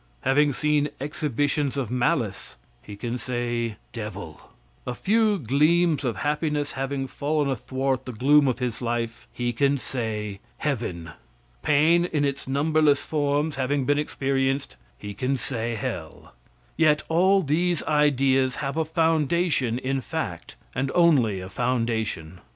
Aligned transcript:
Having 0.21 0.53
seen 0.53 0.89
exhibitions 0.99 1.77
of 1.77 1.91
malice, 1.91 2.57
he 2.81 2.95
can 2.95 3.19
say, 3.19 3.75
devil. 3.93 4.41
A 4.87 4.95
few 4.95 5.37
gleams 5.37 6.03
of 6.03 6.15
happiness 6.25 6.71
having 6.71 7.05
fallen 7.05 7.47
athwart 7.51 8.05
the 8.05 8.11
gloom 8.11 8.47
of 8.47 8.57
his 8.57 8.81
life, 8.81 9.27
he 9.31 9.53
can 9.53 9.77
say, 9.77 10.39
heaven. 10.57 11.11
Pain, 11.61 12.05
in 12.05 12.25
its 12.25 12.47
numberless 12.47 13.05
forms, 13.05 13.57
having 13.57 13.85
been 13.85 13.99
experienced, 13.99 14.75
he 14.97 15.13
can 15.13 15.37
say, 15.37 15.75
hell. 15.75 16.33
Yet 16.75 17.03
all 17.07 17.43
these 17.43 17.83
ideas 17.83 18.55
have 18.55 18.77
a 18.77 18.85
foundation 18.85 19.77
in 19.77 20.01
fact, 20.01 20.55
and 20.73 20.91
only 20.95 21.39
a 21.41 21.47
foundation. 21.47 22.41